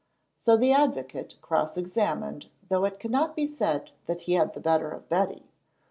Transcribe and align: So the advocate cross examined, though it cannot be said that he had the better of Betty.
So 0.35 0.57
the 0.57 0.71
advocate 0.71 1.35
cross 1.43 1.77
examined, 1.77 2.47
though 2.69 2.85
it 2.85 2.99
cannot 2.99 3.35
be 3.35 3.45
said 3.45 3.91
that 4.07 4.21
he 4.21 4.33
had 4.33 4.55
the 4.55 4.59
better 4.59 4.89
of 4.89 5.07
Betty. 5.09 5.45